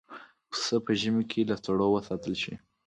پسه 0.51 0.75
په 0.85 0.91
ژمي 0.99 1.23
کې 1.31 1.41
له 1.49 1.55
سړو 1.63 1.87
وساتل 1.91 2.33
شي. 2.41 2.53